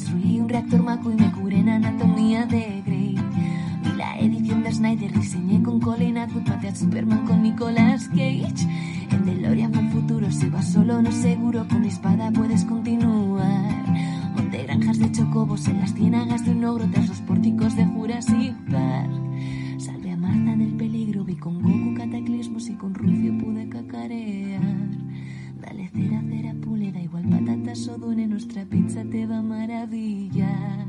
destruí 0.00 0.40
un 0.40 0.48
reactor 0.48 0.82
maco 0.82 1.10
y 1.10 1.14
me 1.14 1.30
curé 1.32 1.58
en 1.58 1.68
anatomía 1.68 2.46
de 2.46 2.82
Grey. 2.86 3.16
Vi 3.82 3.92
la 3.96 4.18
edición 4.18 4.62
de 4.62 4.72
Snyder, 4.72 5.12
diseñé 5.12 5.62
con 5.62 5.78
Colin 5.78 6.16
Atwood, 6.16 6.48
maté 6.48 6.68
a 6.68 6.74
Superman 6.74 7.26
con 7.26 7.42
Nicolas 7.42 8.08
Cage. 8.08 8.66
En 9.10 9.24
DeLorean 9.26 9.74
fue 9.74 9.82
el 9.82 9.90
futuro, 9.90 10.30
si 10.30 10.48
vas 10.48 10.72
solo 10.72 11.02
no 11.02 11.12
seguro, 11.12 11.66
con 11.68 11.82
mi 11.82 11.88
espada 11.88 12.30
puedes 12.30 12.64
continuar. 12.64 13.84
Monté 14.34 14.62
granjas 14.62 14.98
de 14.98 15.12
chocobos 15.12 15.68
en 15.68 15.80
las 15.80 15.92
ciénagas 15.92 16.46
de 16.46 16.52
un 16.52 16.64
ogro 16.64 16.88
tras 16.90 17.08
los 17.08 17.20
pórticos 17.20 17.76
de 17.76 17.84
Jurassic 17.84 18.54
Park. 18.70 19.10
Salvé 19.78 20.12
a 20.12 20.16
Marta 20.16 20.56
del 20.56 20.72
peligro, 20.76 21.24
vi 21.24 21.34
con 21.34 21.60
Goku 21.60 21.79
igual 27.70 27.76
patatas 27.76 27.88
o 27.88 27.98
dune, 27.98 28.26
nuestra 28.26 28.64
pizza 28.64 29.02
te 29.10 29.26
va 29.26 29.38
a 29.38 29.42
maravillar. 29.42 30.86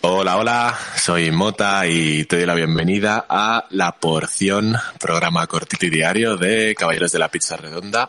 Hola, 0.00 0.36
hola, 0.36 0.78
soy 0.96 1.30
Mota 1.32 1.86
y 1.86 2.24
te 2.24 2.36
doy 2.36 2.46
la 2.46 2.54
bienvenida 2.54 3.26
a 3.28 3.66
La 3.70 3.92
Porción, 3.92 4.76
programa 5.00 5.46
cortito 5.46 5.86
y 5.86 5.90
diario 5.90 6.36
de 6.36 6.74
Caballeros 6.76 7.12
de 7.12 7.18
la 7.18 7.28
Pizza 7.28 7.56
Redonda. 7.56 8.08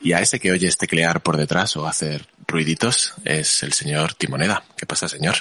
Y 0.00 0.12
a 0.12 0.20
ese 0.20 0.40
que 0.40 0.50
oyes 0.50 0.76
teclear 0.76 1.22
por 1.22 1.36
detrás 1.36 1.76
o 1.76 1.86
hacer 1.86 2.26
ruiditos 2.48 3.14
es 3.24 3.62
el 3.62 3.72
señor 3.72 4.14
Timoneda. 4.14 4.64
¿Qué 4.76 4.86
pasa, 4.86 5.08
señor? 5.08 5.36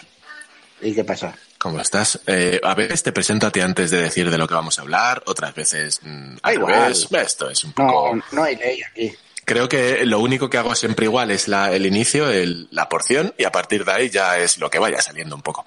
¿Y 0.81 0.93
qué 0.93 1.03
pasa? 1.03 1.35
¿Cómo 1.57 1.81
estás? 1.81 2.21
Eh, 2.27 2.61
a 2.63 2.73
veces 2.75 3.03
te 3.03 3.11
presento 3.11 3.47
a 3.47 3.51
ti 3.51 3.59
antes 3.59 3.91
de 3.91 4.01
decir 4.01 4.29
de 4.29 4.37
lo 4.37 4.47
que 4.47 4.53
vamos 4.53 4.77
a 4.79 4.83
hablar, 4.83 5.23
otras 5.25 5.53
veces... 5.53 5.99
mm, 6.03 6.35
Da 6.35 6.39
al 6.43 6.53
igual. 6.53 6.91
Esto 6.93 7.49
es 7.49 7.63
un 7.65 7.73
poco... 7.73 8.15
No, 8.15 8.23
no 8.31 8.43
hay 8.43 8.55
ley 8.55 8.79
aquí. 8.83 9.11
Creo 9.49 9.67
que 9.67 10.05
lo 10.05 10.19
único 10.19 10.47
que 10.47 10.59
hago 10.59 10.75
siempre 10.75 11.05
igual 11.07 11.31
es 11.31 11.47
la, 11.47 11.73
el 11.73 11.87
inicio, 11.87 12.29
el- 12.29 12.67
la 12.69 12.87
porción, 12.87 13.33
y 13.35 13.45
a 13.45 13.51
partir 13.51 13.83
de 13.83 13.91
ahí 13.91 14.09
ya 14.11 14.37
es 14.37 14.59
lo 14.59 14.69
que 14.69 14.77
vaya 14.77 15.01
saliendo 15.01 15.35
un 15.35 15.41
poco. 15.41 15.65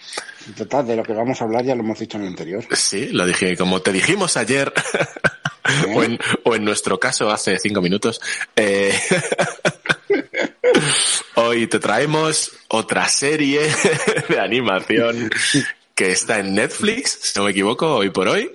Total, 0.56 0.86
de 0.86 0.94
lo 0.94 1.02
que 1.02 1.12
vamos 1.12 1.40
a 1.40 1.44
hablar 1.46 1.64
ya 1.64 1.74
lo 1.74 1.80
hemos 1.82 1.98
dicho 1.98 2.16
en 2.16 2.22
el 2.22 2.28
anterior. 2.28 2.64
Sí, 2.76 3.08
lo 3.08 3.26
dije, 3.26 3.56
como 3.56 3.82
te 3.82 3.90
dijimos 3.90 4.36
ayer, 4.36 4.72
o, 5.96 6.04
en, 6.04 6.16
o 6.44 6.54
en 6.54 6.64
nuestro 6.64 7.00
caso 7.00 7.28
hace 7.28 7.58
cinco 7.58 7.82
minutos, 7.82 8.20
eh, 8.54 8.96
hoy 11.34 11.66
te 11.66 11.80
traemos 11.80 12.52
otra 12.68 13.08
serie 13.08 13.62
de 14.28 14.38
animación 14.38 15.28
que 15.96 16.12
está 16.12 16.38
en 16.38 16.54
Netflix, 16.54 17.18
si 17.22 17.38
no 17.38 17.46
me 17.46 17.50
equivoco, 17.50 17.96
hoy 17.96 18.10
por 18.10 18.28
hoy. 18.28 18.48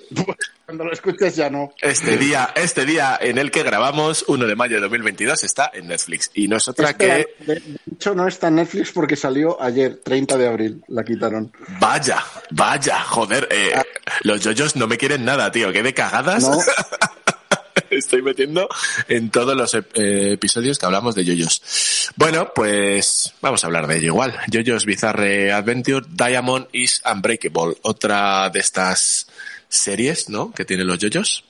Cuando 0.68 0.84
lo 0.84 0.92
escuches 0.92 1.34
ya 1.34 1.50
no. 1.50 1.74
Este 1.82 2.18
día, 2.18 2.52
este 2.54 2.86
día 2.86 3.18
en 3.22 3.38
el 3.38 3.52
que 3.52 3.64
grabamos, 3.64 4.26
1 4.28 4.48
de 4.48 4.54
mayo 4.58 4.76
de 4.76 4.82
2022, 4.82 5.46
está 5.46 5.72
en 5.74 5.88
Netflix. 5.88 6.30
Y 6.34 6.50
no 6.50 6.58
es 6.58 6.68
otra 6.68 6.94
que... 6.94 7.26
de, 7.40 7.62
hecho, 7.94 8.14
no 8.14 8.28
está 8.28 8.50
en 8.50 8.56
Netflix 8.56 8.92
porque 8.92 9.16
salió 9.16 9.62
ayer, 9.62 10.02
30 10.04 10.38
de 10.38 10.46
abril. 10.46 10.84
La 10.90 11.06
quitaron. 11.06 11.54
Vaya, 11.80 12.22
vaya, 12.52 13.00
joder, 13.02 13.48
eh, 13.50 13.82
los 14.24 14.42
yoyos 14.42 14.76
no 14.76 14.88
me 14.88 14.98
quieren 14.98 15.24
nada, 15.24 15.50
tío, 15.54 15.72
qué 15.72 15.82
de 15.84 15.94
cagadas. 15.94 16.44
No. 16.44 16.58
Estoy 17.90 18.22
metiendo 18.22 18.68
en 19.08 19.30
todos 19.30 19.56
los 19.56 19.74
ep- 19.74 19.88
eh, 19.96 20.34
episodios 20.34 20.78
que 20.78 20.86
hablamos 20.86 21.16
de 21.16 21.24
yoyos. 21.24 22.12
Bueno, 22.18 22.52
pues 22.54 23.34
vamos 23.42 23.64
a 23.64 23.68
hablar 23.68 23.88
de 23.88 23.96
ello 24.00 24.08
igual. 24.08 24.38
Yoyos 24.50 24.86
Bizarre 24.86 25.54
Adventure, 25.54 26.06
Diamond 26.10 26.68
is 26.74 27.02
Unbreakable, 27.10 27.78
otra 27.84 28.50
de 28.50 28.60
estas 28.60 29.28
series, 29.70 30.30
¿no? 30.30 30.52
Que 30.54 30.66
tienen 30.66 30.88
los 30.88 31.00
yoyos. 31.00 31.44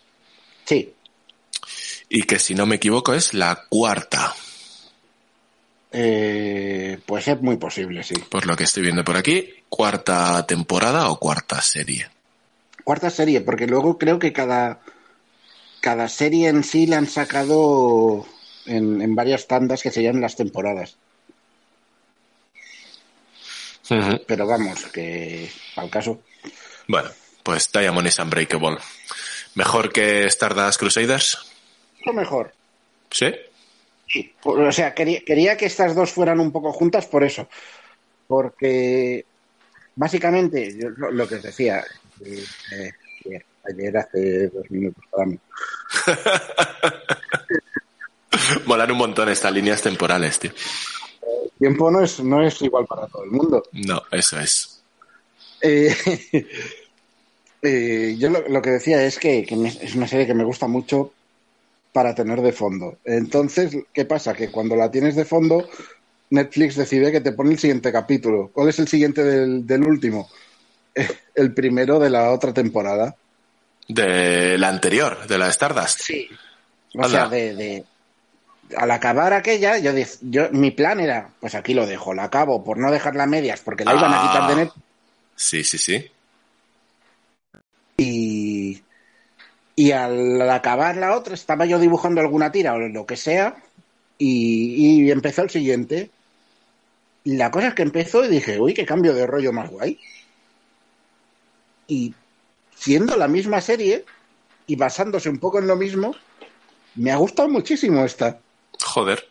Sí. 0.65 0.93
Y 2.09 2.23
que 2.23 2.39
si 2.39 2.55
no 2.55 2.65
me 2.65 2.75
equivoco 2.75 3.13
es 3.13 3.33
la 3.33 3.65
cuarta, 3.69 4.35
Eh, 5.91 6.99
pues 7.05 7.27
es 7.29 7.41
muy 7.41 7.55
posible, 7.57 8.03
sí. 8.03 8.13
por 8.29 8.45
lo 8.45 8.55
que 8.55 8.65
estoy 8.65 8.83
viendo 8.83 9.03
por 9.03 9.15
aquí. 9.17 9.49
Cuarta 9.69 10.45
temporada 10.45 11.09
o 11.09 11.17
cuarta 11.17 11.61
serie. 11.61 12.09
Cuarta 12.83 13.09
serie, 13.09 13.41
porque 13.41 13.67
luego 13.67 13.97
creo 13.97 14.19
que 14.19 14.31
cada, 14.33 14.79
cada 15.81 16.07
serie 16.09 16.49
en 16.49 16.63
sí 16.63 16.87
la 16.87 16.97
han 16.97 17.07
sacado 17.07 18.25
en, 18.65 19.01
en 19.01 19.15
varias 19.15 19.47
tandas 19.47 19.81
que 19.81 19.91
se 19.91 20.03
llaman 20.03 20.21
las 20.21 20.35
temporadas. 20.35 20.97
Pero 24.27 24.45
vamos, 24.45 24.85
que 24.87 25.49
al 25.77 25.89
caso. 25.89 26.21
Bueno, 26.87 27.09
pues 27.47 27.71
Diamond 27.71 28.05
is 28.05 28.19
Unbreakable. 28.19 28.77
¿Mejor 29.55 29.93
que 29.93 30.25
Stardust 30.25 30.77
Crusaders? 30.77 31.37
Lo 32.05 32.11
mejor. 32.11 32.51
¿Sí? 33.09 33.33
Sí, 34.05 34.33
o 34.43 34.71
sea, 34.73 34.93
quería, 34.93 35.21
quería 35.21 35.55
que 35.55 35.65
estas 35.65 35.95
dos 35.95 36.11
fueran 36.11 36.41
un 36.41 36.51
poco 36.51 36.73
juntas 36.73 37.05
por 37.05 37.23
eso. 37.23 37.47
Porque 38.27 39.23
básicamente, 39.95 40.77
yo 40.77 40.89
lo, 40.89 41.09
lo 41.09 41.25
que 41.25 41.35
os 41.35 41.43
decía, 41.43 41.85
eh, 42.19 42.43
eh, 42.75 42.91
ayer, 43.25 43.45
ayer 43.63 43.97
hace 43.97 44.49
dos 44.49 44.69
minutos 44.69 45.05
para 45.09 45.27
mí. 45.27 45.39
Molan 48.65 48.91
un 48.91 48.97
montón 48.97 49.29
estas 49.29 49.53
líneas 49.53 49.81
temporales, 49.81 50.37
tío. 50.37 50.51
El 51.21 51.51
tiempo 51.57 51.89
no 51.89 52.03
es, 52.03 52.19
no 52.19 52.45
es 52.45 52.61
igual 52.61 52.85
para 52.85 53.07
todo 53.07 53.23
el 53.23 53.31
mundo. 53.31 53.63
No, 53.71 54.03
eso 54.11 54.37
es. 54.37 54.83
Eh, 55.61 55.95
eh, 57.67 58.15
yo 58.17 58.29
lo, 58.29 58.47
lo 58.47 58.61
que 58.61 58.71
decía 58.71 59.03
es 59.03 59.17
que, 59.19 59.45
que 59.45 59.55
me- 59.55 59.69
es 59.69 59.95
una 59.95 60.07
serie 60.07 60.25
que 60.27 60.33
me 60.33 60.43
gusta 60.43 60.67
mucho 60.67 61.13
para 61.93 62.13
tener 62.15 62.41
de 62.41 62.51
fondo. 62.51 62.97
Entonces, 63.05 63.75
¿qué 63.93 64.05
pasa? 64.05 64.33
Que 64.33 64.49
cuando 64.51 64.75
la 64.75 64.89
tienes 64.91 65.15
de 65.15 65.25
fondo, 65.25 65.67
Netflix 66.29 66.75
decide 66.75 67.11
que 67.11 67.21
te 67.21 67.31
pone 67.31 67.51
el 67.51 67.59
siguiente 67.59 67.91
capítulo. 67.91 68.49
¿Cuál 68.53 68.69
es 68.69 68.79
el 68.79 68.87
siguiente 68.87 69.23
del, 69.23 69.65
del 69.65 69.83
último? 69.83 70.29
Eh, 70.95 71.07
El 71.35 71.53
primero 71.53 71.99
de 71.99 72.09
la 72.09 72.31
otra 72.31 72.51
temporada. 72.53 73.15
De 73.87 74.57
la 74.57 74.69
anterior, 74.69 75.27
de 75.27 75.37
la 75.37 75.47
Stardust. 75.49 75.99
Sí. 76.01 76.27
O 76.95 77.03
Anda. 77.03 77.09
sea, 77.09 77.27
de, 77.29 77.55
de- 77.55 77.83
al 78.75 78.91
acabar 78.91 79.31
aquella, 79.33 79.77
yo, 79.77 80.49
mi 80.51 80.71
plan 80.71 80.99
era, 80.99 81.29
pues 81.39 81.55
aquí 81.55 81.73
lo 81.73 81.85
dejo, 81.85 82.13
la 82.13 82.25
acabo 82.25 82.63
por 82.65 82.77
no 82.77 82.91
dejarla 82.91 83.23
a 83.23 83.27
medias, 83.27 83.61
porque 83.61 83.85
la 83.85 83.93
iban 83.93 84.11
a 84.13 84.19
Ah. 84.23 84.27
quitar 84.27 84.49
de 84.49 84.55
net 84.65 84.71
Sí, 85.37 85.63
sí, 85.63 85.77
sí. 85.77 86.05
Y, 87.97 88.83
y 89.75 89.91
al 89.91 90.49
acabar 90.49 90.97
la 90.97 91.15
otra 91.15 91.33
estaba 91.33 91.65
yo 91.65 91.79
dibujando 91.79 92.21
alguna 92.21 92.51
tira 92.51 92.73
o 92.73 92.79
lo 92.79 93.05
que 93.05 93.15
sea 93.17 93.57
y, 94.17 95.03
y 95.05 95.11
empezó 95.11 95.41
el 95.41 95.49
siguiente. 95.49 96.11
Y 97.23 97.35
la 97.35 97.51
cosa 97.51 97.69
es 97.69 97.73
que 97.73 97.81
empezó 97.83 98.23
y 98.23 98.29
dije, 98.29 98.59
uy, 98.59 98.73
qué 98.73 98.85
cambio 98.85 99.13
de 99.13 99.27
rollo 99.27 99.51
más 99.51 99.69
guay. 99.69 99.99
Y 101.87 102.13
siendo 102.75 103.17
la 103.17 103.27
misma 103.27 103.59
serie 103.59 104.05
y 104.67 104.75
basándose 104.75 105.29
un 105.29 105.39
poco 105.39 105.59
en 105.59 105.67
lo 105.67 105.75
mismo, 105.75 106.15
me 106.95 107.11
ha 107.11 107.17
gustado 107.17 107.49
muchísimo 107.49 108.05
esta. 108.05 108.39
Joder. 108.83 109.27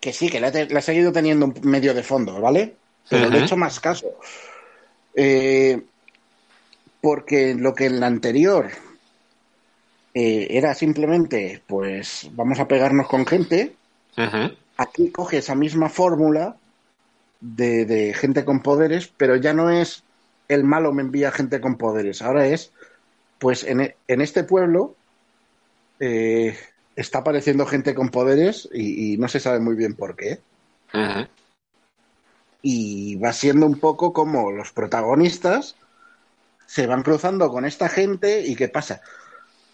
Que 0.00 0.12
sí, 0.12 0.28
que 0.28 0.40
la, 0.40 0.52
te- 0.52 0.68
la 0.68 0.78
he 0.80 0.82
seguido 0.82 1.10
teniendo 1.12 1.52
medio 1.62 1.94
de 1.94 2.02
fondo, 2.02 2.40
¿vale? 2.40 2.76
Pero 3.08 3.28
le 3.30 3.38
he 3.38 3.44
hecho 3.44 3.56
más 3.56 3.80
caso. 3.80 4.06
Eh, 5.14 5.82
porque 7.08 7.54
lo 7.54 7.74
que 7.74 7.86
en 7.86 8.00
la 8.00 8.06
anterior 8.06 8.66
eh, 10.12 10.46
era 10.50 10.74
simplemente, 10.74 11.62
pues, 11.66 12.28
vamos 12.32 12.60
a 12.60 12.68
pegarnos 12.68 13.08
con 13.08 13.24
gente, 13.24 13.74
aquí 14.76 15.10
coge 15.10 15.38
esa 15.38 15.54
misma 15.54 15.88
fórmula 15.88 16.56
de, 17.40 17.86
de 17.86 18.12
gente 18.12 18.44
con 18.44 18.60
poderes, 18.60 19.10
pero 19.16 19.36
ya 19.36 19.54
no 19.54 19.70
es 19.70 20.04
el 20.48 20.64
malo 20.64 20.92
me 20.92 21.00
envía 21.00 21.30
gente 21.30 21.62
con 21.62 21.78
poderes, 21.78 22.20
ahora 22.20 22.46
es, 22.46 22.72
pues, 23.38 23.64
en, 23.64 23.94
en 24.06 24.20
este 24.20 24.44
pueblo 24.44 24.94
eh, 26.00 26.58
está 26.94 27.20
apareciendo 27.20 27.64
gente 27.64 27.94
con 27.94 28.10
poderes 28.10 28.68
y, 28.70 29.14
y 29.14 29.16
no 29.16 29.28
se 29.28 29.40
sabe 29.40 29.60
muy 29.60 29.76
bien 29.76 29.94
por 29.94 30.14
qué. 30.14 30.40
Y 32.60 33.16
va 33.16 33.32
siendo 33.32 33.64
un 33.64 33.80
poco 33.80 34.12
como 34.12 34.52
los 34.52 34.72
protagonistas 34.72 35.74
se 36.68 36.86
van 36.86 37.02
cruzando 37.02 37.48
con 37.48 37.64
esta 37.64 37.88
gente 37.88 38.42
y 38.46 38.54
¿qué 38.54 38.68
pasa? 38.68 39.00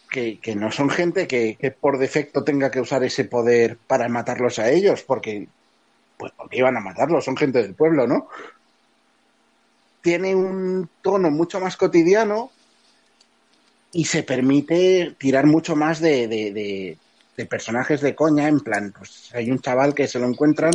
Que, 0.09 0.39
que 0.39 0.55
no 0.55 0.71
son 0.71 0.89
gente 0.89 1.27
que, 1.27 1.77
por 1.81 1.99
defecto 1.99 2.45
tenga 2.45 2.71
que 2.71 2.81
usar 2.81 3.03
ese 3.03 3.25
poder 3.25 3.77
para 3.77 4.09
matarlos 4.09 4.61
a 4.61 4.71
ellos, 4.71 5.03
porque 5.03 5.49
pues 6.17 6.33
porque 6.37 6.59
iban 6.59 6.77
a 6.77 6.81
matarlos, 6.81 7.25
son 7.25 7.37
gente 7.37 7.61
del 7.61 7.75
pueblo, 7.75 8.07
¿no? 8.07 8.29
Tiene 10.03 10.37
un 10.37 10.89
tono 11.03 11.33
mucho 11.33 11.59
más 11.59 11.77
cotidiano 11.77 12.53
y 13.91 14.05
se 14.05 14.23
permite 14.23 15.17
tirar 15.19 15.47
mucho 15.47 15.75
más 15.75 15.99
de, 15.99 16.29
de, 16.29 16.53
de, 16.53 16.99
de 17.37 17.47
personajes 17.47 18.01
de 18.03 18.15
coña, 18.15 18.47
en 18.47 18.61
plan, 18.61 18.95
pues 18.97 19.35
hay 19.35 19.51
un 19.51 19.59
chaval 19.59 19.97
que 19.97 20.07
se 20.07 20.21
lo 20.21 20.29
encuentran 20.29 20.75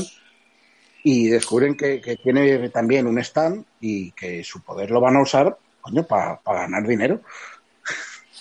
y 1.02 1.30
descubren 1.30 1.78
que, 1.78 2.02
que, 2.02 2.18
tiene 2.18 2.70
también 2.72 3.08
un 3.08 3.20
stand 3.20 3.64
y 3.80 4.12
que 4.12 4.44
su 4.44 4.62
poder 4.62 4.92
lo 4.92 5.00
van 5.00 5.16
a 5.16 5.22
usar, 5.22 5.58
coño, 5.82 6.06
para 6.06 6.40
pa 6.40 6.54
ganar 6.54 6.88
dinero. 6.88 7.22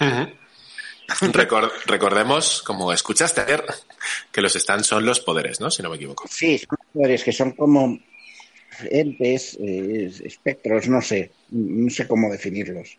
Uh 0.00 0.04
-huh. 0.04 0.38
Record, 1.32 1.70
recordemos, 1.86 2.62
como 2.62 2.92
escuchaste 2.92 3.40
ayer, 3.40 3.64
que 4.30 4.42
los 4.42 4.52
stands 4.52 4.86
son 4.86 5.06
los 5.06 5.20
poderes, 5.20 5.58
¿no? 5.58 5.70
Si 5.70 5.82
no 5.82 5.88
me 5.88 5.96
equivoco. 5.96 6.24
Sí, 6.28 6.58
son 6.58 6.78
poderes 6.92 7.24
que 7.24 7.32
son 7.32 7.52
como 7.52 7.98
entes, 8.90 9.56
eh, 9.60 10.12
espectros, 10.24 10.88
no 10.88 11.00
sé, 11.00 11.32
no 11.50 11.90
sé 11.90 12.06
cómo 12.06 12.30
definirlos. 12.30 12.98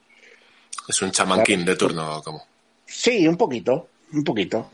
Es 0.87 1.01
un 1.01 1.11
chamanquín 1.11 1.63
de 1.63 1.75
turno, 1.75 2.21
como. 2.23 2.45
Sí, 2.85 3.27
un 3.27 3.37
poquito, 3.37 3.89
un 4.11 4.23
poquito. 4.23 4.71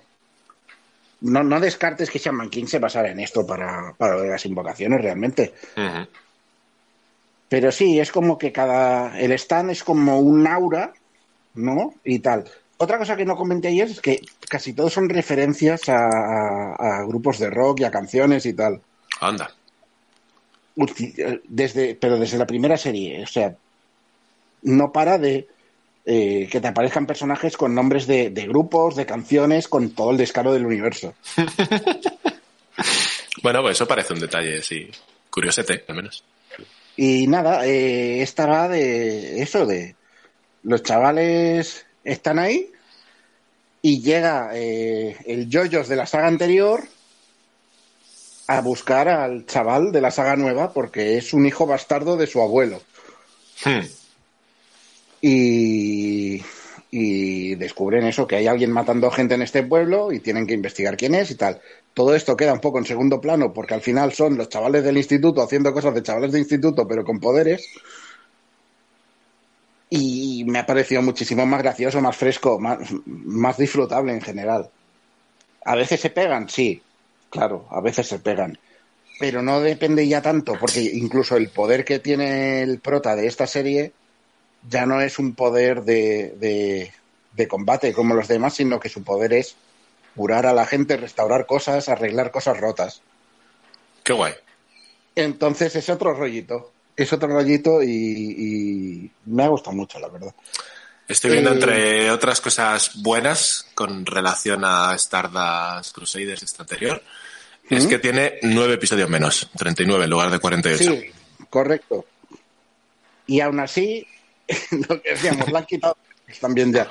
No, 1.22 1.44
no 1.44 1.60
descartes 1.60 2.10
que 2.10 2.20
Shaman 2.20 2.50
King 2.50 2.68
se 2.68 2.80
basara 2.80 3.12
en 3.12 3.20
esto 3.20 3.46
para, 3.46 3.94
para 3.98 4.18
las 4.18 4.46
invocaciones 4.46 5.02
realmente. 5.02 5.54
Uh 5.76 5.82
-huh. 5.82 6.08
Pero 7.56 7.72
sí, 7.72 8.02
es 8.02 8.12
como 8.12 8.38
que 8.38 8.52
cada. 8.52 9.18
El 9.18 9.32
stand 9.32 9.72
es 9.72 9.82
como 9.82 10.20
un 10.20 10.46
aura, 10.46 10.92
¿no? 11.54 11.94
Y 12.04 12.20
tal. 12.20 12.44
Otra 12.76 12.98
cosa 12.98 13.16
que 13.16 13.24
no 13.24 13.38
comenté 13.38 13.70
ayer 13.70 13.88
es 13.88 14.02
que 14.02 14.20
casi 14.50 14.74
todos 14.74 14.92
son 14.92 15.08
referencias 15.08 15.88
a, 15.88 15.96
a, 15.96 16.76
a 16.76 17.06
grupos 17.06 17.40
de 17.40 17.50
rock 17.50 17.80
y 17.80 17.84
a 17.86 17.92
canciones 17.92 18.46
y 18.46 18.56
tal. 18.56 18.82
Anda. 19.22 19.56
Desde, 21.46 21.96
pero 21.96 22.20
desde 22.20 22.38
la 22.38 22.46
primera 22.46 22.76
serie, 22.76 23.24
o 23.24 23.28
sea, 23.28 23.56
no 24.64 24.92
para 24.92 25.18
de 25.18 25.48
eh, 26.06 26.50
que 26.52 26.60
te 26.60 26.68
aparezcan 26.68 27.08
personajes 27.08 27.56
con 27.56 27.74
nombres 27.74 28.06
de, 28.06 28.32
de, 28.32 28.48
grupos, 28.48 28.98
de 28.98 29.06
canciones, 29.06 29.70
con 29.70 29.92
todo 29.92 30.12
el 30.12 30.18
descaro 30.18 30.52
del 30.52 30.66
universo. 30.66 31.14
bueno, 33.42 33.62
pues 33.62 33.78
eso 33.78 33.88
parece 33.88 34.12
un 34.12 34.20
detalle, 34.20 34.62
sí. 34.62 34.92
Curiosete, 35.30 35.86
al 35.88 35.96
menos. 35.96 36.22
Y 36.98 37.28
nada, 37.28 37.66
eh, 37.66 38.22
esta 38.22 38.46
va 38.46 38.68
de 38.70 39.42
eso, 39.42 39.66
de 39.66 39.96
los 40.64 40.82
chavales 40.84 41.86
están 42.04 42.40
ahí 42.40 42.72
y 43.82 44.02
llega 44.02 44.50
eh, 44.54 45.18
el 45.26 45.50
Yoyos 45.50 45.88
de 45.88 45.96
la 45.96 46.08
saga 46.08 46.28
anterior 46.28 46.84
a 48.48 48.62
buscar 48.62 49.08
al 49.10 49.46
chaval 49.46 49.92
de 49.92 50.02
la 50.02 50.12
saga 50.12 50.36
nueva 50.36 50.74
porque 50.74 51.18
es 51.18 51.34
un 51.34 51.46
hijo 51.46 51.66
bastardo 51.66 52.18
de 52.18 52.28
su 52.28 52.42
abuelo. 52.42 52.82
Hmm. 53.64 53.86
Y, 55.22 55.85
y, 56.98 57.56
descubren 57.56 58.06
eso, 58.06 58.26
que 58.26 58.38
hay 58.38 58.48
alguien 58.48 58.72
matando 58.72 59.12
gente 59.12 59.36
en 59.36 59.42
este 59.42 59.64
pueblo 59.64 60.14
y 60.14 60.22
tienen 60.22 60.48
que 60.48 60.54
investigar 60.54 60.96
quién 60.96 61.14
es 61.14 61.30
y 61.30 61.36
tal. 61.36 61.60
Todo 61.94 62.16
esto 62.16 62.38
queda 62.38 62.54
un 62.54 62.62
poco 62.62 62.78
en 62.80 62.86
segundo 62.86 63.20
plano 63.20 63.52
porque 63.52 63.74
al 63.74 63.82
final 63.82 64.14
son 64.14 64.38
los 64.38 64.48
chavales 64.48 64.82
del 64.86 64.96
instituto 64.96 65.42
haciendo 65.42 65.74
cosas 65.74 65.94
de 65.94 66.04
chavales 66.04 66.32
de 66.32 66.40
instituto 66.40 66.88
pero 66.88 67.04
con 67.04 67.20
poderes. 67.20 67.68
Y 69.90 70.46
me 70.48 70.60
ha 70.60 70.66
parecido 70.66 71.02
muchísimo 71.02 71.46
más 71.46 71.62
gracioso, 71.62 72.00
más 72.00 72.16
fresco, 72.16 72.60
más, 72.60 72.80
más 73.06 73.58
disfrutable 73.58 74.14
en 74.14 74.22
general. 74.22 74.70
A 75.66 75.76
veces 75.76 76.00
se 76.00 76.12
pegan, 76.12 76.48
sí, 76.48 76.82
claro, 77.30 77.68
a 77.72 77.82
veces 77.82 78.08
se 78.08 78.20
pegan. 78.20 78.58
Pero 79.20 79.42
no 79.42 79.60
depende 79.60 80.08
ya 80.08 80.22
tanto, 80.22 80.54
porque 80.58 80.82
incluso 80.82 81.36
el 81.36 81.50
poder 81.50 81.84
que 81.84 82.00
tiene 82.00 82.62
el 82.62 82.80
prota 82.80 83.18
de 83.18 83.28
esta 83.28 83.48
serie 83.48 83.92
ya 84.70 84.86
no 84.86 85.02
es 85.02 85.20
un 85.20 85.36
poder 85.36 85.84
de, 85.84 86.36
de, 86.38 86.92
de, 87.34 87.48
combate 87.48 87.94
como 87.94 88.14
los 88.16 88.28
demás, 88.28 88.56
sino 88.56 88.80
que 88.80 88.90
su 88.90 89.04
poder 89.04 89.34
es 89.34 89.56
curar 90.16 90.46
a 90.46 90.54
la 90.54 90.66
gente, 90.66 90.98
restaurar 90.98 91.46
cosas, 91.46 91.90
arreglar 91.90 92.32
cosas 92.32 92.60
rotas. 92.60 93.02
Qué 94.04 94.14
guay. 94.14 94.34
Entonces 95.16 95.76
es 95.76 95.90
otro 95.90 96.14
rollito. 96.14 96.72
Es 96.96 97.12
otro 97.12 97.28
rollito 97.28 97.84
y, 97.84 97.90
y 97.90 99.12
me 99.26 99.44
ha 99.44 99.48
gustado 99.48 99.76
mucho, 99.76 100.00
la 100.00 100.08
verdad. 100.08 100.34
Estoy 101.08 101.32
viendo, 101.32 101.52
eh, 101.52 101.54
entre 101.54 102.12
otras 102.12 102.42
cosas 102.42 102.92
buenas 102.96 103.68
con 103.76 104.06
relación 104.06 104.64
a 104.66 104.96
Stardust 104.96 105.94
Crusaders 105.94 106.42
este 106.42 106.64
anterior, 106.64 107.02
¿Mm? 107.70 107.76
es 107.76 107.88
que 107.88 108.00
tiene 108.00 108.40
nueve 108.42 108.74
episodios 108.76 109.10
menos, 109.10 109.50
39 109.56 110.06
en 110.06 110.10
lugar 110.10 110.32
de 110.32 110.40
48. 110.40 110.84
Sí, 110.84 111.12
correcto. 111.50 112.06
Y 113.28 113.40
aún 113.40 113.60
así, 113.60 114.08
lo 114.90 115.02
que 115.02 115.12
decíamos, 115.12 115.52
la 115.52 115.60
han 115.60 115.66
quitado 115.66 115.98
también 116.40 116.74
ya. 116.74 116.88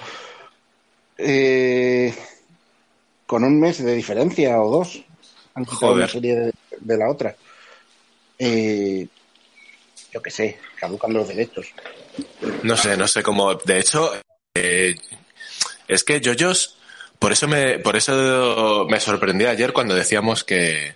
Eh, 1.19 2.15
con 3.27 3.45
un 3.45 3.61
mes 3.61 3.83
de 3.83 3.95
diferencia 3.95 4.61
o 4.61 4.71
dos. 4.71 5.03
Han 5.55 5.65
quitado 5.65 5.93
Joder. 5.93 6.05
una 6.05 6.09
serie 6.09 6.35
de, 6.37 6.53
de 6.81 6.97
la 6.97 7.11
otra. 7.11 7.37
Eh, 8.39 9.07
yo 10.13 10.23
qué 10.23 10.31
sé, 10.31 10.59
caducan 10.79 11.13
los 11.13 11.29
derechos. 11.29 11.67
No 12.63 12.77
sé, 12.77 12.97
no 12.97 13.09
sé 13.09 13.23
cómo. 13.23 13.55
De 13.55 13.79
hecho, 13.79 14.13
eh, 14.55 14.95
es 15.89 16.05
que 16.05 16.21
Yoyos, 16.21 16.77
por 17.19 17.33
eso 17.33 17.49
me, 17.49 17.79
por 17.79 17.97
eso 17.97 18.87
me 18.89 19.01
sorprendí 19.01 19.45
ayer 19.45 19.73
cuando 19.73 19.95
decíamos 19.95 20.45
que, 20.45 20.95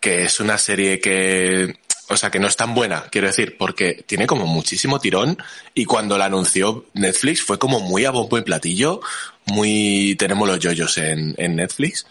que 0.00 0.24
es 0.24 0.40
una 0.40 0.58
serie 0.58 1.00
que, 1.00 1.78
o 2.08 2.16
sea, 2.16 2.30
que 2.30 2.38
no 2.38 2.46
es 2.46 2.56
tan 2.56 2.74
buena, 2.74 3.04
quiero 3.10 3.26
decir, 3.26 3.56
porque 3.58 4.04
tiene 4.06 4.26
como 4.26 4.46
muchísimo 4.46 5.00
tirón 5.00 5.38
y 5.74 5.84
cuando 5.84 6.18
la 6.18 6.26
anunció 6.26 6.86
Netflix 6.94 7.42
fue 7.42 7.58
como 7.58 7.80
muy 7.80 8.04
a 8.04 8.10
bombo 8.10 8.38
y 8.38 8.42
platillo, 8.42 9.00
muy, 9.46 10.16
tenemos 10.18 10.46
los 10.46 10.58
yoyos 10.58 10.98
en, 10.98 11.34
en 11.36 11.56
Netflix 11.56 12.06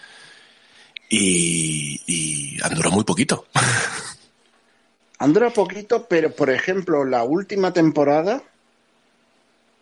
y, 1.09 2.01
y 2.07 2.57
muy 2.92 3.03
poquito. 3.03 3.45
Andura 5.18 5.50
poquito, 5.50 6.07
pero 6.07 6.31
por 6.31 6.50
ejemplo, 6.50 7.06
la 7.06 7.24
última 7.24 7.71
temporada, 7.71 8.44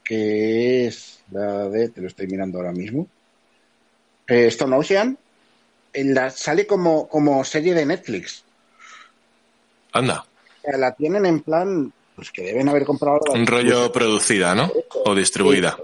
que 0.04 0.86
es 0.86 1.22
la 1.32 1.70
de, 1.70 1.90
te 1.90 2.02
lo 2.02 2.08
estoy 2.08 2.28
mirando 2.28 2.60
ahora 2.60 2.72
mismo, 2.72 3.08
eh, 4.28 4.48
Stone 4.48 4.76
Ocean, 4.76 5.18
la, 5.94 6.30
sale 6.30 6.68
como, 6.68 7.08
como 7.08 7.44
serie 7.44 7.74
de 7.74 7.86
Netflix. 7.86 8.44
Anda. 9.94 10.26
La 10.78 10.94
tienen 10.94 11.26
en 11.26 11.42
plan, 11.42 11.94
pues 12.16 12.32
que 12.32 12.44
deben 12.44 12.70
haber 12.70 12.86
comprado. 12.86 13.20
Un 13.32 13.48
rollo 13.48 13.92
producida, 13.92 14.56
¿no? 14.56 14.72
O 15.06 15.16
distribuida. 15.16 15.78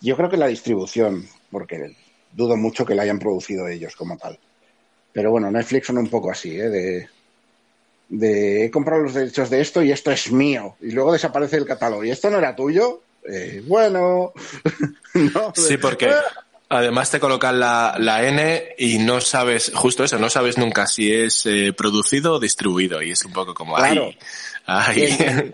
Yo 0.00 0.16
creo 0.16 0.30
que 0.30 0.36
la 0.36 0.46
distribución, 0.46 1.26
porque 1.50 1.96
dudo 2.32 2.56
mucho 2.56 2.84
que 2.84 2.94
la 2.94 3.02
hayan 3.02 3.18
producido 3.18 3.68
ellos 3.68 3.96
como 3.96 4.16
tal. 4.16 4.38
Pero 5.12 5.30
bueno, 5.30 5.50
Netflix 5.50 5.86
son 5.86 5.98
un 5.98 6.08
poco 6.08 6.30
así, 6.30 6.58
¿eh? 6.58 6.68
De, 6.68 7.08
de 8.08 8.64
he 8.64 8.70
comprado 8.70 9.02
los 9.02 9.14
derechos 9.14 9.50
de 9.50 9.60
esto 9.60 9.82
y 9.82 9.92
esto 9.92 10.10
es 10.10 10.30
mío. 10.32 10.76
Y 10.80 10.92
luego 10.92 11.12
desaparece 11.12 11.56
el 11.56 11.66
catálogo. 11.66 12.04
¿Y 12.04 12.10
esto 12.10 12.30
no 12.30 12.38
era 12.38 12.56
tuyo? 12.56 13.02
Eh, 13.28 13.62
bueno. 13.66 14.32
no, 15.14 15.52
sí, 15.54 15.76
porque 15.76 16.10
además 16.72 17.10
te 17.10 17.20
colocan 17.20 17.60
la, 17.60 17.94
la, 17.98 18.26
N 18.26 18.74
y 18.78 18.98
no 18.98 19.20
sabes, 19.20 19.72
justo 19.74 20.04
eso, 20.04 20.18
no 20.18 20.30
sabes 20.30 20.58
nunca 20.58 20.86
si 20.86 21.12
es 21.12 21.46
eh, 21.46 21.72
producido 21.76 22.34
o 22.34 22.40
distribuido. 22.40 23.02
Y 23.02 23.10
es 23.10 23.24
un 23.24 23.32
poco 23.32 23.54
como, 23.54 23.76
claro. 23.76 24.10
ay, 24.66 25.16
ay. 25.18 25.52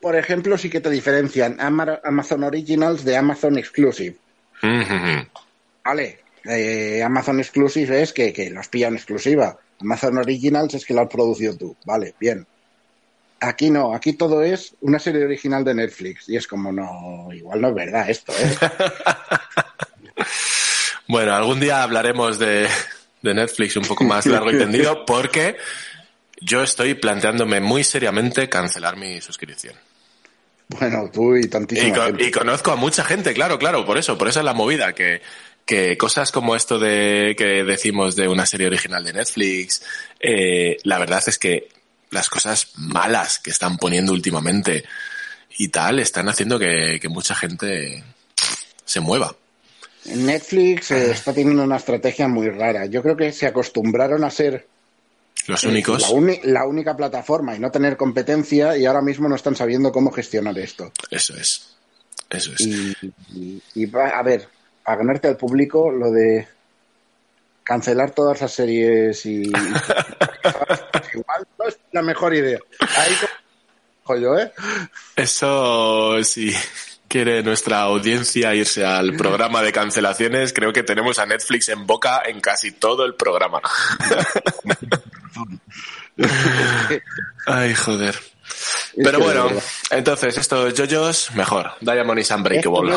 Por 0.00 0.16
ejemplo, 0.16 0.58
sí 0.58 0.68
que 0.68 0.80
te 0.80 0.90
diferencian 0.90 1.56
Amazon 1.60 2.44
Originals 2.44 3.04
de 3.04 3.16
Amazon 3.16 3.56
Exclusive. 3.56 4.16
-huh. 4.60 5.26
Vale. 5.84 6.18
Eh, 6.44 7.02
Amazon 7.02 7.40
Exclusive 7.40 8.02
es 8.02 8.12
que, 8.12 8.32
que 8.32 8.50
los 8.50 8.68
pillan 8.68 8.94
exclusiva. 8.94 9.58
Amazon 9.80 10.18
Originals 10.18 10.74
es 10.74 10.84
que 10.84 10.94
lo 10.94 11.02
has 11.02 11.08
producido 11.08 11.56
tú. 11.56 11.76
Vale, 11.84 12.14
bien. 12.18 12.46
Aquí 13.40 13.70
no, 13.70 13.94
aquí 13.94 14.14
todo 14.14 14.42
es 14.42 14.74
una 14.80 14.98
serie 14.98 15.24
original 15.24 15.64
de 15.64 15.74
Netflix. 15.74 16.28
Y 16.28 16.36
es 16.36 16.46
como, 16.46 16.72
no, 16.72 17.28
igual 17.32 17.60
no 17.60 17.68
es 17.68 17.74
verdad 17.74 18.10
esto, 18.10 18.32
¿eh? 18.32 18.56
bueno, 21.08 21.34
algún 21.34 21.58
día 21.58 21.82
hablaremos 21.82 22.38
de, 22.38 22.68
de 23.22 23.34
Netflix 23.34 23.76
un 23.76 23.84
poco 23.84 24.04
más 24.04 24.26
largo 24.26 24.50
y 24.52 24.58
tendido 24.58 25.04
porque 25.04 25.56
yo 26.40 26.62
estoy 26.62 26.94
planteándome 26.94 27.60
muy 27.60 27.82
seriamente 27.82 28.48
cancelar 28.48 28.96
mi 28.96 29.20
suscripción. 29.20 29.74
Bueno, 30.68 31.10
tú 31.12 31.34
y 31.34 31.48
tantísima 31.48 31.88
y, 31.88 31.92
con, 31.92 32.06
gente. 32.08 32.24
y 32.26 32.30
conozco 32.30 32.72
a 32.72 32.76
mucha 32.76 33.02
gente, 33.02 33.32
claro, 33.32 33.58
claro, 33.58 33.86
por 33.86 33.96
eso, 33.96 34.18
por 34.18 34.28
eso 34.28 34.40
es 34.40 34.44
la 34.44 34.52
movida, 34.52 34.92
que, 34.92 35.22
que 35.64 35.96
cosas 35.96 36.30
como 36.30 36.54
esto 36.54 36.78
de 36.78 37.34
que 37.38 37.64
decimos 37.64 38.14
de 38.14 38.28
una 38.28 38.44
serie 38.44 38.66
original 38.66 39.02
de 39.02 39.14
Netflix, 39.14 39.82
eh, 40.20 40.76
la 40.84 40.98
verdad 40.98 41.22
es 41.26 41.38
que 41.38 41.68
las 42.10 42.28
cosas 42.28 42.72
malas 42.76 43.38
que 43.38 43.50
están 43.50 43.78
poniendo 43.78 44.12
últimamente 44.12 44.84
y 45.56 45.68
tal, 45.68 45.98
están 46.00 46.28
haciendo 46.28 46.58
que, 46.58 46.98
que 47.00 47.08
mucha 47.08 47.34
gente 47.34 48.04
se 48.84 49.00
mueva. 49.00 49.34
Netflix 50.06 50.90
eh, 50.90 51.10
está 51.10 51.32
teniendo 51.32 51.62
una 51.64 51.76
estrategia 51.76 52.28
muy 52.28 52.48
rara. 52.48 52.86
Yo 52.86 53.02
creo 53.02 53.16
que 53.16 53.32
se 53.32 53.46
acostumbraron 53.46 54.24
a 54.24 54.30
ser 54.30 54.66
Los 55.46 55.64
únicos. 55.64 56.12
la, 56.44 56.64
única 56.66 56.96
plataforma 56.96 57.54
y 57.54 57.58
no 57.58 57.70
tener 57.70 57.96
competencia 57.96 58.76
y 58.76 58.86
ahora 58.86 59.02
mismo 59.02 59.28
no 59.28 59.36
están 59.36 59.56
sabiendo 59.56 59.92
cómo 59.92 60.10
gestionar 60.10 60.58
esto. 60.58 60.92
Eso 61.10 61.36
es. 61.36 61.74
Eso 62.30 62.52
es. 62.52 62.60
Y, 62.60 63.62
y- 63.74 63.92
a 63.96 64.22
ver, 64.22 64.48
a 64.84 64.96
ganarte 64.96 65.28
al 65.28 65.36
público 65.36 65.90
lo 65.90 66.10
de 66.10 66.46
cancelar 67.64 68.12
todas 68.12 68.40
las 68.40 68.52
series 68.52 69.26
y, 69.26 69.42
igual 71.14 71.46
no 71.58 71.68
es 71.68 71.78
la 71.92 72.02
mejor 72.02 72.34
idea. 72.34 72.58
Ahí 72.80 73.12
como 74.02 74.18
yo, 74.18 74.38
¿eh? 74.38 74.50
Eso 75.16 76.24
sí. 76.24 76.50
Quiere 77.08 77.42
nuestra 77.42 77.80
audiencia 77.80 78.54
irse 78.54 78.84
al 78.84 79.16
programa 79.16 79.62
de 79.62 79.72
cancelaciones. 79.72 80.52
Creo 80.52 80.72
que 80.74 80.82
tenemos 80.82 81.18
a 81.18 81.24
Netflix 81.26 81.70
en 81.70 81.86
boca 81.86 82.22
en 82.26 82.40
casi 82.40 82.72
todo 82.72 83.04
el 83.06 83.14
programa. 83.14 83.62
Ay, 87.46 87.74
joder. 87.74 88.18
Pero 89.02 89.20
bueno, 89.20 89.48
entonces 89.90 90.36
estos 90.36 90.74
yoyos, 90.74 91.30
mejor. 91.34 91.72
Diamond 91.80 92.18
is 92.20 92.30
Unbreakable. 92.30 92.96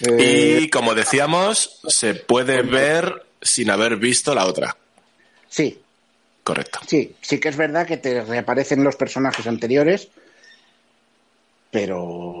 Eh, 0.00 0.58
Y 0.62 0.70
como 0.70 0.94
decíamos, 0.94 1.80
se 1.86 2.14
puede 2.14 2.62
ver 2.62 3.24
sin 3.40 3.70
haber 3.70 3.96
visto 3.96 4.34
la 4.34 4.46
otra. 4.46 4.76
sí, 5.48 5.80
Correcto. 6.42 6.80
sí, 6.86 7.14
sí 7.22 7.40
que 7.40 7.48
es 7.48 7.56
verdad 7.56 7.86
que 7.86 7.96
te 7.96 8.22
reaparecen 8.22 8.84
los 8.84 8.96
personajes 8.96 9.46
anteriores, 9.46 10.08
pero 11.74 11.98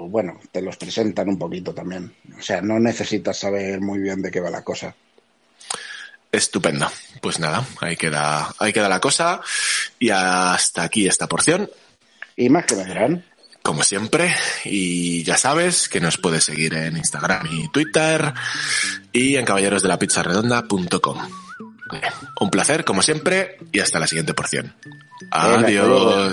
bueno, 0.08 0.38
te 0.52 0.62
los 0.62 0.76
presentan 0.76 1.28
un 1.28 1.36
poquito 1.36 1.74
también. 1.74 2.14
O 2.38 2.40
sea, 2.40 2.62
no 2.62 2.78
necesitas 2.78 3.36
saber 3.36 3.80
muy 3.80 3.98
bien 3.98 4.22
de 4.22 4.30
qué 4.30 4.38
va 4.38 4.48
la 4.48 4.62
cosa. 4.62 4.94
Estupendo. 6.30 6.88
Pues 7.20 7.40
nada, 7.40 7.66
ahí 7.80 7.96
queda, 7.96 8.54
ahí 8.60 8.72
queda 8.72 8.88
la 8.88 9.00
cosa. 9.00 9.40
Y 9.98 10.10
hasta 10.10 10.84
aquí 10.84 11.08
esta 11.08 11.26
porción. 11.26 11.68
Y 12.36 12.48
más 12.48 12.64
que 12.64 12.76
vendrán. 12.76 13.24
como 13.60 13.82
siempre. 13.82 14.32
Y 14.66 15.24
ya 15.24 15.36
sabes 15.36 15.88
que 15.88 16.00
nos 16.00 16.16
puedes 16.16 16.44
seguir 16.44 16.74
en 16.74 16.96
Instagram 16.96 17.48
y 17.50 17.68
Twitter 17.72 18.34
y 19.12 19.34
en 19.34 19.44
caballerosdelapizzaredonda.com. 19.44 21.18
Un 22.38 22.50
placer, 22.50 22.84
como 22.84 23.02
siempre, 23.02 23.58
y 23.72 23.80
hasta 23.80 23.98
la 23.98 24.06
siguiente 24.06 24.32
porción. 24.32 24.76
luego. 25.88 26.32